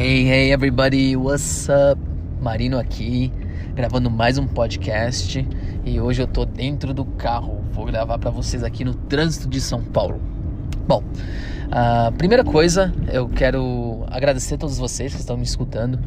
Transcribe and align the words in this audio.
Hey, 0.00 0.22
hey 0.26 0.52
everybody, 0.52 1.16
what's 1.16 1.68
up? 1.68 2.00
Marino 2.40 2.78
aqui, 2.78 3.32
gravando 3.74 4.08
mais 4.08 4.38
um 4.38 4.46
podcast 4.46 5.44
e 5.84 6.00
hoje 6.00 6.22
eu 6.22 6.28
tô 6.28 6.44
dentro 6.44 6.94
do 6.94 7.04
carro. 7.04 7.64
Vou 7.72 7.84
gravar 7.84 8.16
para 8.16 8.30
vocês 8.30 8.62
aqui 8.62 8.84
no 8.84 8.94
trânsito 8.94 9.48
de 9.48 9.60
São 9.60 9.82
Paulo. 9.82 10.20
Bom, 10.86 11.02
a 11.72 12.12
primeira 12.16 12.44
coisa, 12.44 12.94
eu 13.12 13.28
quero 13.28 14.04
agradecer 14.06 14.54
a 14.54 14.58
todos 14.58 14.78
vocês 14.78 15.12
que 15.12 15.18
estão 15.18 15.36
me 15.36 15.42
escutando 15.42 15.98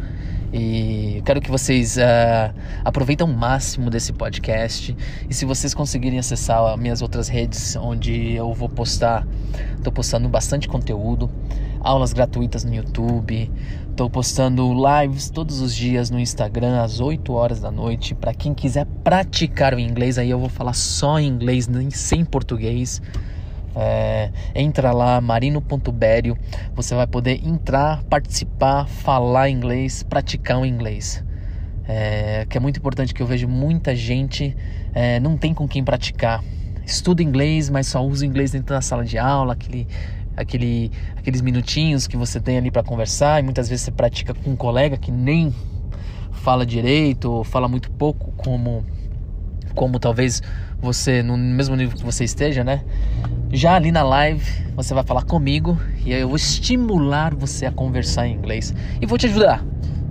e 0.53 1.21
quero 1.25 1.41
que 1.41 1.51
vocês 1.51 1.97
uh, 1.97 2.55
aproveitem 2.85 3.27
o 3.27 3.29
máximo 3.29 3.89
desse 3.89 4.13
podcast. 4.13 4.95
E 5.29 5.33
se 5.33 5.43
vocês 5.43 5.73
conseguirem 5.73 6.17
acessar 6.17 6.77
minhas 6.77 7.01
outras 7.01 7.27
redes, 7.27 7.75
onde 7.75 8.31
eu 8.31 8.53
vou 8.53 8.69
postar, 8.69 9.27
estou 9.75 9.91
postando 9.91 10.29
bastante 10.29 10.69
conteúdo, 10.69 11.29
aulas 11.81 12.13
gratuitas 12.13 12.63
no 12.63 12.73
YouTube, 12.73 13.51
estou 13.89 14.09
postando 14.09 14.71
lives 14.73 15.29
todos 15.29 15.61
os 15.61 15.75
dias 15.75 16.09
no 16.09 16.19
Instagram 16.19 16.81
às 16.81 16.99
8 16.99 17.33
horas 17.33 17.59
da 17.59 17.69
noite. 17.69 18.15
Para 18.15 18.33
quem 18.33 18.53
quiser 18.53 18.85
praticar 19.03 19.73
o 19.73 19.79
inglês, 19.79 20.17
aí 20.17 20.29
eu 20.29 20.39
vou 20.39 20.49
falar 20.49 20.73
só 20.73 21.19
em 21.19 21.27
inglês, 21.27 21.67
nem 21.67 21.89
sem 21.89 22.23
português. 22.23 23.01
É, 23.75 24.31
entra 24.53 24.91
lá, 24.91 25.19
marino.bério, 25.21 26.37
você 26.75 26.93
vai 26.93 27.07
poder 27.07 27.45
entrar, 27.45 28.03
participar, 28.03 28.85
falar 28.85 29.49
inglês, 29.49 30.03
praticar 30.03 30.59
o 30.59 30.65
inglês. 30.65 31.23
É, 31.87 32.45
que 32.49 32.57
é 32.57 32.59
muito 32.59 32.77
importante 32.77 33.13
que 33.13 33.21
eu 33.21 33.27
vejo 33.27 33.47
muita 33.47 33.95
gente 33.95 34.55
é, 34.93 35.19
não 35.19 35.37
tem 35.37 35.53
com 35.53 35.67
quem 35.67 35.83
praticar. 35.83 36.43
Estuda 36.85 37.23
inglês, 37.23 37.69
mas 37.69 37.87
só 37.87 38.05
usa 38.05 38.25
inglês 38.25 38.51
dentro 38.51 38.73
da 38.73 38.81
sala 38.81 39.05
de 39.05 39.17
aula, 39.17 39.53
aquele, 39.53 39.87
aquele, 40.41 40.91
aqueles 41.17 41.41
minutinhos 41.41 42.07
que 42.07 42.17
você 42.17 42.39
tem 42.39 42.57
ali 42.57 42.71
para 42.71 42.83
conversar, 42.83 43.39
e 43.39 43.43
muitas 43.43 43.69
vezes 43.69 43.85
você 43.85 43.91
pratica 43.91 44.33
com 44.33 44.51
um 44.51 44.55
colega 44.55 44.97
que 44.97 45.11
nem 45.11 45.53
fala 46.31 46.65
direito, 46.65 47.31
ou 47.31 47.43
fala 47.43 47.67
muito 47.67 47.89
pouco, 47.91 48.31
como, 48.37 48.83
como 49.75 49.99
talvez 49.99 50.41
você, 50.81 51.21
no 51.21 51.37
mesmo 51.37 51.75
nível 51.75 51.95
que 51.95 52.03
você 52.03 52.23
esteja, 52.23 52.63
né? 52.63 52.83
Já 53.51 53.75
ali 53.75 53.91
na 53.91 54.01
live, 54.01 54.43
você 54.75 54.93
vai 54.93 55.03
falar 55.03 55.23
comigo 55.23 55.77
e 56.05 56.11
eu 56.11 56.27
vou 56.27 56.37
estimular 56.37 57.35
você 57.35 57.65
a 57.65 57.71
conversar 57.71 58.27
em 58.27 58.33
inglês 58.33 58.73
e 58.99 59.05
vou 59.05 59.17
te 59.17 59.27
ajudar. 59.27 59.63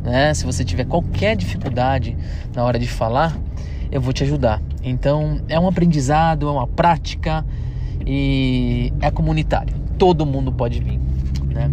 Né? 0.05 0.33
Se 0.35 0.45
você 0.45 0.65
tiver 0.65 0.85
qualquer 0.85 1.37
dificuldade 1.37 2.17
na 2.55 2.63
hora 2.65 2.79
de 2.79 2.87
falar, 2.87 3.37
eu 3.91 4.01
vou 4.01 4.13
te 4.13 4.23
ajudar. 4.23 4.63
Então 4.83 5.41
é 5.49 5.59
um 5.59 5.67
aprendizado, 5.67 6.49
é 6.49 6.51
uma 6.51 6.67
prática 6.67 7.45
e 8.07 8.93
é 9.01 9.11
comunitário. 9.11 9.80
Todo 10.01 10.25
mundo 10.25 10.51
pode 10.51 10.81
vir, 10.81 10.99
né? 11.47 11.71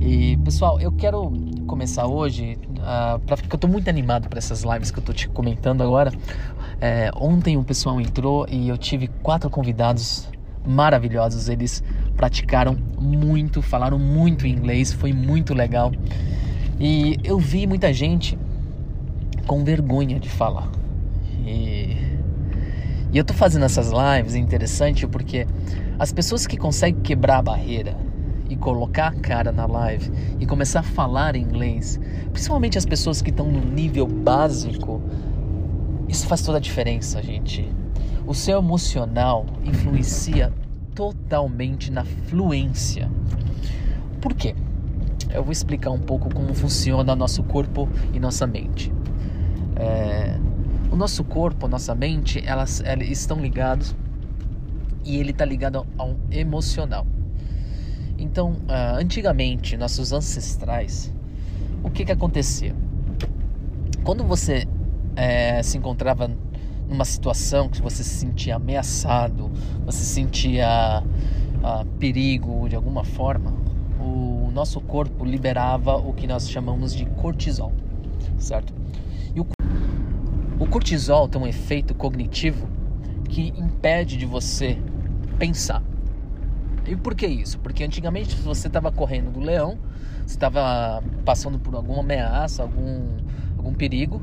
E 0.00 0.36
pessoal, 0.38 0.80
eu 0.80 0.90
quero 0.90 1.32
começar 1.68 2.06
hoje, 2.08 2.58
uh, 2.70 3.20
pra, 3.20 3.36
porque 3.36 3.54
eu 3.54 3.56
estou 3.56 3.70
muito 3.70 3.88
animado 3.88 4.28
para 4.28 4.38
essas 4.38 4.64
lives 4.64 4.90
que 4.90 4.98
eu 4.98 5.00
estou 5.00 5.14
te 5.14 5.28
comentando 5.28 5.80
agora. 5.80 6.12
É, 6.80 7.12
ontem 7.14 7.56
o 7.56 7.62
pessoal 7.62 8.00
entrou 8.00 8.44
e 8.50 8.68
eu 8.68 8.76
tive 8.76 9.06
quatro 9.22 9.48
convidados 9.48 10.28
maravilhosos. 10.66 11.48
Eles 11.48 11.84
praticaram 12.16 12.76
muito, 13.00 13.62
falaram 13.62 13.96
muito 13.96 14.44
inglês, 14.44 14.92
foi 14.92 15.12
muito 15.12 15.54
legal. 15.54 15.92
E 16.80 17.16
eu 17.22 17.38
vi 17.38 17.64
muita 17.64 17.92
gente 17.92 18.36
com 19.46 19.62
vergonha 19.62 20.18
de 20.18 20.28
falar. 20.28 20.68
E, 23.12 23.18
eu 23.18 23.24
tô 23.24 23.34
fazendo 23.34 23.64
essas 23.66 23.90
lives 23.90 24.34
é 24.34 24.38
interessante 24.38 25.06
porque 25.06 25.46
as 25.98 26.12
pessoas 26.12 26.46
que 26.46 26.56
conseguem 26.56 27.02
quebrar 27.02 27.38
a 27.38 27.42
barreira 27.42 27.94
e 28.48 28.56
colocar 28.56 29.08
a 29.08 29.12
cara 29.12 29.52
na 29.52 29.66
live 29.66 30.10
e 30.40 30.46
começar 30.46 30.80
a 30.80 30.82
falar 30.82 31.36
inglês, 31.36 32.00
principalmente 32.32 32.78
as 32.78 32.86
pessoas 32.86 33.20
que 33.20 33.30
estão 33.30 33.50
no 33.50 33.60
nível 33.60 34.06
básico, 34.06 35.02
isso 36.08 36.26
faz 36.26 36.40
toda 36.42 36.56
a 36.56 36.60
diferença, 36.60 37.22
gente. 37.22 37.68
O 38.26 38.34
seu 38.34 38.58
emocional 38.58 39.44
influencia 39.62 40.52
totalmente 40.94 41.90
na 41.92 42.04
fluência. 42.04 43.10
Por 44.20 44.32
quê? 44.34 44.54
Eu 45.30 45.42
vou 45.42 45.52
explicar 45.52 45.90
um 45.90 45.98
pouco 45.98 46.32
como 46.32 46.54
funciona 46.54 47.14
nosso 47.14 47.42
corpo 47.42 47.88
e 48.12 48.20
nossa 48.20 48.46
mente. 48.46 48.92
É, 49.76 50.38
o 50.92 50.96
nosso 50.96 51.24
corpo, 51.24 51.66
nossa 51.66 51.94
mente, 51.94 52.42
elas, 52.46 52.82
elas 52.84 53.08
estão 53.08 53.40
ligados 53.40 53.96
e 55.02 55.16
ele 55.16 55.30
está 55.30 55.42
ligado 55.42 55.86
ao 55.96 56.14
emocional. 56.30 57.06
Então, 58.18 58.52
uh, 58.52 59.00
antigamente, 59.00 59.74
nossos 59.76 60.12
ancestrais, 60.12 61.10
o 61.82 61.90
que 61.90 62.04
que 62.04 62.12
acontecia? 62.12 62.76
Quando 64.04 64.22
você 64.22 64.68
é, 65.16 65.62
se 65.62 65.78
encontrava 65.78 66.30
numa 66.86 67.06
situação 67.06 67.70
que 67.70 67.80
você 67.80 68.04
se 68.04 68.16
sentia 68.16 68.56
ameaçado, 68.56 69.50
você 69.86 70.04
sentia 70.04 71.02
uh, 71.02 71.86
perigo 71.98 72.68
de 72.68 72.76
alguma 72.76 73.02
forma, 73.02 73.54
o 73.98 74.50
nosso 74.52 74.78
corpo 74.78 75.24
liberava 75.24 75.96
o 75.96 76.12
que 76.12 76.26
nós 76.26 76.50
chamamos 76.50 76.94
de 76.94 77.06
cortisol, 77.06 77.72
certo? 78.36 78.74
Cortisol 80.72 81.28
tem 81.28 81.38
um 81.38 81.46
efeito 81.46 81.94
cognitivo 81.94 82.66
que 83.28 83.52
impede 83.58 84.16
de 84.16 84.24
você 84.24 84.78
pensar. 85.38 85.82
E 86.86 86.96
por 86.96 87.14
que 87.14 87.26
isso? 87.26 87.58
Porque 87.58 87.84
antigamente 87.84 88.34
você 88.36 88.68
estava 88.68 88.90
correndo 88.90 89.30
do 89.30 89.38
leão, 89.38 89.78
você 90.26 90.34
estava 90.34 91.04
passando 91.26 91.58
por 91.58 91.74
alguma 91.74 92.00
ameaça, 92.00 92.62
algum, 92.62 93.18
algum 93.58 93.74
perigo, 93.74 94.22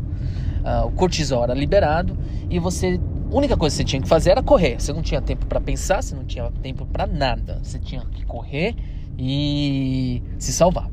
uh, 0.63 0.87
o 0.87 0.91
cortisol 0.91 1.43
era 1.43 1.53
liberado 1.53 2.17
e 2.49 2.57
você 2.57 2.99
a 3.31 3.35
única 3.35 3.55
coisa 3.55 3.75
que 3.75 3.83
você 3.83 3.83
tinha 3.83 4.01
que 4.01 4.07
fazer 4.07 4.31
era 4.31 4.41
correr. 4.41 4.81
Você 4.81 4.91
não 4.91 5.03
tinha 5.03 5.21
tempo 5.21 5.45
para 5.45 5.61
pensar, 5.61 6.01
você 6.01 6.15
não 6.15 6.25
tinha 6.25 6.49
tempo 6.63 6.83
para 6.83 7.05
nada. 7.05 7.59
Você 7.61 7.77
tinha 7.77 8.03
que 8.05 8.25
correr 8.25 8.75
e 9.19 10.23
se 10.39 10.51
salvar. 10.51 10.89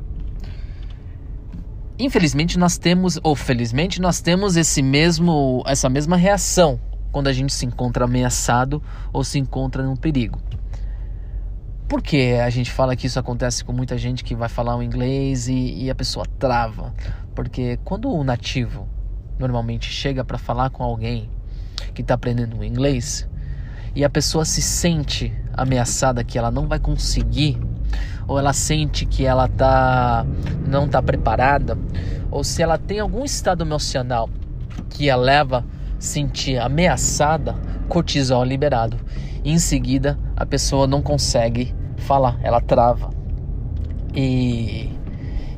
Infelizmente 1.99 2.59
nós 2.59 2.77
temos, 2.77 3.19
ou 3.23 3.35
felizmente 3.35 3.99
nós 3.99 4.21
temos 4.21 4.55
esse 4.55 4.83
mesmo, 4.83 5.63
essa 5.65 5.89
mesma 5.89 6.15
reação 6.15 6.79
quando 7.11 7.27
a 7.27 7.33
gente 7.33 7.51
se 7.51 7.65
encontra 7.65 8.05
ameaçado 8.05 8.83
ou 9.11 9.23
se 9.23 9.39
encontra 9.39 9.81
num 9.81 9.95
perigo. 9.95 10.39
Por 11.87 12.01
que 12.01 12.33
a 12.33 12.49
gente 12.49 12.69
fala 12.69 12.95
que 12.95 13.07
isso 13.07 13.17
acontece 13.17 13.63
com 13.63 13.73
muita 13.73 13.97
gente 13.97 14.23
que 14.23 14.35
vai 14.35 14.49
falar 14.49 14.75
o 14.75 14.83
inglês 14.83 15.47
e, 15.47 15.85
e 15.85 15.89
a 15.89 15.95
pessoa 15.95 16.25
trava? 16.37 16.93
Porque 17.33 17.79
quando 17.83 18.11
o 18.11 18.23
nativo 18.23 18.87
normalmente 19.39 19.89
chega 19.89 20.23
para 20.23 20.37
falar 20.37 20.69
com 20.69 20.83
alguém 20.83 21.31
que 21.95 22.01
está 22.01 22.13
aprendendo 22.13 22.63
inglês 22.63 23.27
e 23.95 24.03
a 24.03 24.09
pessoa 24.09 24.45
se 24.45 24.61
sente 24.61 25.33
ameaçada 25.53 26.23
que 26.23 26.37
ela 26.37 26.51
não 26.51 26.67
vai 26.67 26.77
conseguir 26.77 27.57
ou 28.27 28.37
ela 28.37 28.53
sente 28.53 29.05
que 29.05 29.25
ela 29.25 29.47
tá 29.47 30.25
não 30.67 30.85
está 30.85 31.01
preparada 31.01 31.77
ou 32.29 32.43
se 32.43 32.61
ela 32.61 32.77
tem 32.77 32.99
algum 32.99 33.23
estado 33.23 33.63
emocional 33.63 34.29
que 34.89 35.09
a 35.09 35.15
leva 35.15 35.59
a 35.59 35.77
sentir 35.99 36.57
ameaçada, 36.57 37.55
cortisol 37.87 38.43
liberado. 38.43 38.97
E 39.43 39.51
em 39.51 39.59
seguida, 39.59 40.19
a 40.35 40.45
pessoa 40.45 40.85
não 40.87 41.01
consegue 41.01 41.73
falar, 41.97 42.37
ela 42.43 42.61
trava. 42.61 43.09
E 44.13 44.91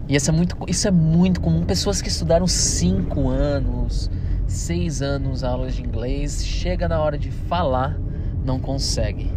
e 0.10 0.16
isso 0.16 0.32
é 0.32 0.34
muito, 0.34 0.58
isso 0.68 0.88
é 0.88 0.92
muito 0.92 1.40
comum. 1.40 1.64
Pessoas 1.64 2.02
que 2.02 2.08
estudaram 2.08 2.48
5 2.48 3.30
anos, 3.30 4.10
6 4.48 5.04
anos 5.04 5.44
aulas 5.44 5.76
de 5.76 5.84
inglês, 5.84 6.44
chega 6.44 6.88
na 6.88 7.00
hora 7.00 7.16
de 7.16 7.30
falar, 7.30 7.96
não 8.44 8.60
consegue. 8.60 9.32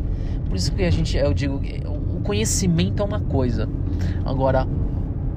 Por 0.48 0.56
isso 0.56 0.72
que 0.72 0.82
a 0.82 0.90
gente, 0.90 1.14
eu 1.14 1.34
digo, 1.34 1.60
conhecimento 2.22 3.02
é 3.02 3.06
uma 3.06 3.20
coisa. 3.20 3.68
Agora, 4.24 4.66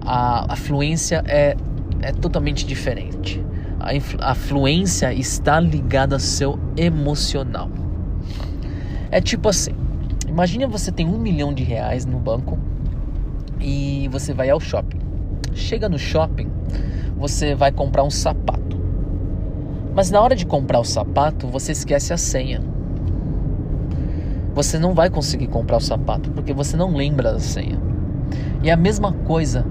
a, 0.02 0.54
a 0.54 0.56
fluência 0.56 1.24
é, 1.28 1.56
é 2.02 2.12
totalmente 2.12 2.66
diferente. 2.66 3.44
A, 3.80 4.32
a 4.32 4.36
fluência 4.36 5.14
está 5.14 5.60
ligada 5.60 6.16
ao 6.16 6.20
seu 6.20 6.60
emocional. 6.78 7.70
É 9.12 9.20
tipo 9.20 9.50
assim: 9.50 9.72
imagine 10.28 10.66
você 10.66 10.92
tem 10.92 11.08
um 11.08 11.18
milhão 11.18 11.54
de 11.54 11.64
reais 11.64 12.06
no 12.06 12.20
banco 12.20 12.58
e 13.60 14.08
você 14.12 14.34
vai 14.34 14.50
ao 14.50 14.60
shopping. 14.60 15.00
Chega 15.54 15.88
no 15.88 15.98
shopping, 15.98 16.50
você 17.18 17.56
vai 17.56 17.72
comprar 17.72 18.04
um 18.04 18.10
sapato. 18.10 18.66
Mas 19.94 20.12
na 20.12 20.22
hora 20.22 20.36
de 20.36 20.46
comprar 20.46 20.80
o 20.80 20.84
sapato, 20.84 21.48
você 21.48 21.72
esquece 21.72 22.12
a 22.12 22.18
senha. 22.18 22.75
Você 24.56 24.80
não 24.80 24.94
vai 24.94 25.10
conseguir 25.10 25.48
comprar 25.48 25.78
o 25.78 25.82
sapato 25.82 26.32
porque 26.32 26.54
você 26.54 26.78
não 26.78 26.96
lembra 26.96 27.34
da 27.34 27.40
senha. 27.40 27.78
E 28.64 28.72
a 28.72 28.78
mesma 28.78 29.12
coisa 29.12 29.66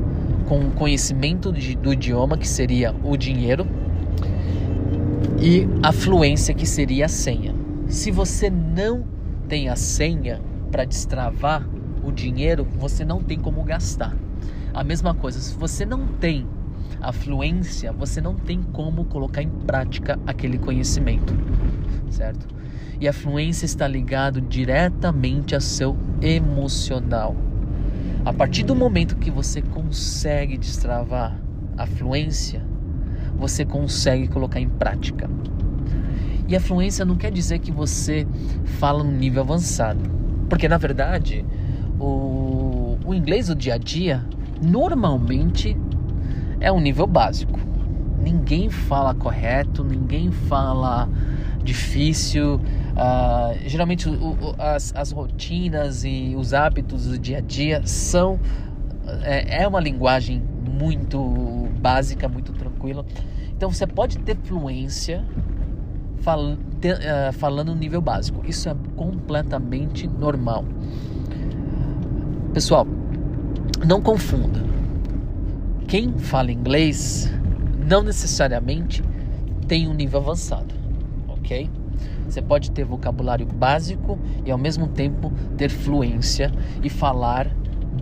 com 0.47 0.61
o 0.61 0.71
conhecimento 0.73 1.51
de, 1.51 1.75
do 1.75 1.91
idioma, 1.93 2.37
que 2.37 2.47
seria 2.47 2.95
o 3.03 3.17
dinheiro, 3.17 3.67
e 5.41 5.67
a 5.83 5.91
fluência, 5.91 6.55
que 6.55 6.67
seria 6.67 7.07
a 7.07 7.09
senha. 7.09 7.55
Se 7.89 8.11
você 8.11 8.51
não 8.51 9.05
tem 9.49 9.71
a 9.71 9.77
senha 9.77 10.41
para 10.71 10.85
destravar 10.85 11.67
o 12.03 12.13
dinheiro, 12.13 12.67
você 12.79 13.07
não 13.07 13.23
tem 13.23 13.39
como 13.39 13.65
gastar. 13.65 14.15
A 14.75 14.85
mesma 14.85 15.15
coisa, 15.15 15.41
se 15.41 15.55
você 15.55 15.87
não 15.87 16.07
tem 16.07 16.47
a 17.01 17.11
fluência, 17.11 17.91
você 17.91 18.21
não 18.21 18.35
tem 18.35 18.63
como 18.63 19.07
colocar 19.07 19.43
em 19.43 19.49
prática 19.49 20.19
aquele 20.27 20.59
conhecimento, 20.59 21.35
certo? 22.11 22.47
E 23.01 23.09
a 23.09 23.13
fluência 23.13 23.67
está 23.67 23.87
ligado 23.87 24.41
diretamente 24.41 25.55
ao 25.55 25.61
seu 25.61 25.97
emocional. 26.21 27.37
A 28.25 28.33
partir 28.33 28.63
do 28.63 28.75
momento 28.75 29.17
que 29.17 29.31
você 29.31 29.61
consegue 29.61 30.57
destravar 30.57 31.39
a 31.77 31.87
fluência, 31.87 32.63
você 33.37 33.65
consegue 33.65 34.29
colocar 34.29 34.61
em 34.61 34.69
prática. 34.69 35.29
E 36.47 36.55
a 36.55 36.61
fluência 36.61 37.05
não 37.05 37.17
quer 37.17 37.31
dizer 37.31 37.59
que 37.59 37.73
você 37.73 38.27
fala 38.79 39.03
no 39.03 39.13
nível 39.13 39.43
avançado, 39.43 40.01
porque 40.49 40.69
na 40.69 40.79
verdade 40.79 41.45
o, 41.99 42.99
o 43.05 43.15
inglês 43.15 43.49
do 43.49 43.55
dia 43.55 43.75
a 43.75 43.79
dia 43.79 44.25
normalmente 44.63 45.77
é 46.61 46.71
um 46.71 46.81
nível 46.81 47.07
básico. 47.07 47.59
Ninguém 48.23 48.71
fala 48.71 49.15
correto, 49.15 49.85
ninguém 49.85 50.31
fala 50.31 51.09
difícil. 51.63 52.61
Uh, 52.95 53.69
geralmente 53.69 54.09
o, 54.09 54.55
as, 54.57 54.95
as 54.95 55.11
rotinas 55.11 56.05
e 56.05 56.35
os 56.37 56.55
hábitos 56.55 57.07
do 57.07 57.19
dia 57.19 57.39
a 57.39 57.41
dia 57.41 57.85
são 57.85 58.39
é, 59.23 59.63
é 59.63 59.69
uma 59.69 59.81
linguagem 59.81 60.41
muito 60.71 61.69
básica, 61.81 62.29
muito 62.29 62.53
tranquila. 62.53 63.05
Então 63.57 63.71
você 63.71 63.87
pode 63.87 64.19
ter 64.19 64.37
fluência 64.37 65.25
fal, 66.21 66.57
ter, 66.81 66.97
uh, 66.97 67.33
falando 67.33 67.75
no 67.75 67.81
nível 67.81 68.01
básico. 68.01 68.43
Isso 68.47 68.69
é 68.69 68.77
completamente 68.97 70.07
normal. 70.07 70.65
Pessoal, 72.53 72.87
não 73.85 74.01
confunda 74.01 74.63
quem 75.89 76.17
fala 76.19 76.51
inglês 76.51 77.31
não 77.87 78.03
necessariamente 78.03 79.03
tem 79.69 79.87
um 79.89 79.95
nível 79.95 80.21
avançado, 80.21 80.75
ok? 81.29 81.69
Você 82.27 82.41
pode 82.43 82.71
ter 82.71 82.85
vocabulário 82.85 83.47
básico 83.47 84.19
e 84.45 84.51
ao 84.51 84.59
mesmo 84.59 84.89
tempo 84.89 85.33
ter 85.57 85.71
fluência 85.71 86.51
e 86.83 86.89
falar 86.89 87.55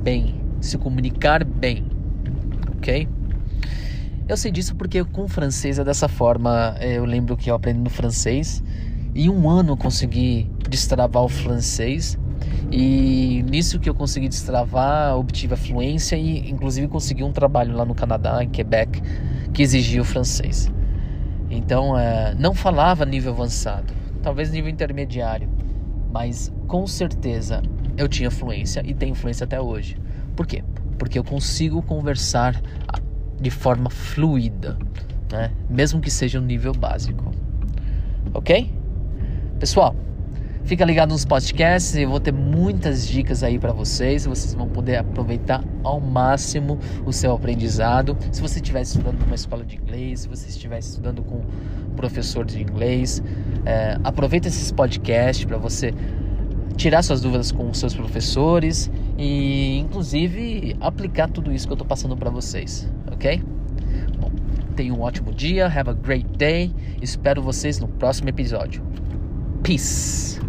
bem, 0.03 0.41
se 0.61 0.79
comunicar 0.79 1.45
bem, 1.45 1.85
ok? 2.77 3.09
Eu 4.29 4.37
sei 4.37 4.51
disso 4.51 4.75
porque 4.77 5.05
com 5.05 5.25
o 5.25 5.29
francês 5.29 5.79
é 5.79 5.85
dessa 5.85 6.09
forma. 6.09 6.77
Eu 6.81 7.05
lembro 7.05 7.37
que 7.37 7.51
eu 7.51 7.55
aprendi 7.55 7.81
no 7.81 7.91
francês 7.91 8.63
e 9.15 9.29
um 9.29 9.51
ano 9.51 9.73
eu 9.73 9.77
consegui 9.77 10.51
destravar 10.71 11.23
o 11.23 11.29
francês 11.29 12.19
e 12.71 13.45
nisso 13.51 13.79
que 13.79 13.89
eu 13.89 13.95
consegui 13.95 14.29
destravar, 14.29 15.17
obtive 15.17 15.55
a 15.55 15.57
fluência 15.57 16.17
e 16.17 16.51
inclusive 16.51 16.89
consegui 16.89 17.23
um 17.23 17.33
trabalho 17.33 17.77
lá 17.77 17.85
no 17.85 17.95
Canadá, 17.95 18.43
em 18.43 18.49
Quebec, 18.49 19.03
que 19.53 19.63
exigia 19.63 20.01
o 20.01 20.05
francês. 20.05 20.71
Então, 21.51 21.99
é, 21.99 22.35
não 22.39 22.55
falava 22.55 23.05
nível 23.05 23.33
avançado, 23.33 23.93
talvez 24.23 24.51
nível 24.51 24.71
intermediário, 24.71 25.49
mas 26.13 26.53
com 26.67 26.87
certeza 26.87 27.63
eu 27.97 28.09
tinha 28.09 28.31
fluência 28.31 28.83
e 28.85 28.95
tenho 28.95 29.15
fluência 29.15 29.45
até 29.45 29.61
hoje. 29.61 29.97
Por 30.37 30.47
quê? 30.47 30.63
Porque 30.99 31.19
eu 31.19 31.25
consigo 31.25 31.83
conversar 31.83 32.61
de 33.41 33.51
forma 33.51 33.91
fluida, 33.91 34.79
né? 35.31 35.51
mesmo 35.69 36.01
que 36.01 36.11
seja 36.11 36.39
um 36.39 36.45
nível 36.45 36.73
básico. 36.73 37.33
Ok? 38.33 38.73
Pessoal, 39.59 39.95
Fica 40.64 40.85
ligado 40.85 41.11
nos 41.11 41.25
podcasts, 41.25 41.97
eu 41.97 42.09
vou 42.09 42.20
ter 42.20 42.32
muitas 42.32 43.06
dicas 43.06 43.43
aí 43.43 43.59
para 43.59 43.73
vocês, 43.73 44.25
vocês 44.25 44.55
vão 44.55 44.69
poder 44.69 44.97
aproveitar 44.97 45.62
ao 45.82 46.00
máximo 46.00 46.79
o 47.05 47.12
seu 47.12 47.32
aprendizado. 47.32 48.17
Se 48.31 48.41
você 48.41 48.61
estiver 48.61 48.82
estudando 48.82 49.19
numa 49.19 49.35
escola 49.35 49.64
de 49.64 49.76
inglês, 49.76 50.20
se 50.20 50.29
você 50.29 50.49
estiver 50.49 50.79
estudando 50.79 51.23
com 51.23 51.37
um 51.37 51.94
professor 51.97 52.44
de 52.44 52.62
inglês, 52.62 53.23
é, 53.67 53.99
aproveita 54.05 54.49
esses 54.49 54.70
podcasts 54.70 55.44
para 55.44 55.59
você 55.59 55.93
tirar 56.76 57.03
suas 57.03 57.20
dúvidas 57.20 57.53
com 57.53 57.69
os 57.69 57.79
seus 57.79 57.94
professores 57.94 58.91
e, 59.19 59.79
inclusive, 59.79 60.76
aplicar 60.81 61.29
tudo 61.29 61.53
isso 61.53 61.67
que 61.67 61.73
eu 61.73 61.76
estou 61.76 61.87
passando 61.87 62.17
para 62.17 62.31
vocês, 62.31 62.91
ok? 63.11 63.43
Bom, 64.19 64.31
tenha 64.75 64.94
um 64.94 65.00
ótimo 65.00 65.32
dia, 65.35 65.67
have 65.67 65.91
a 65.91 65.93
great 65.93 66.26
day. 66.38 66.73
Espero 67.00 67.43
vocês 67.43 67.79
no 67.79 67.88
próximo 67.88 68.29
episódio. 68.29 68.82
Peace. 69.62 70.42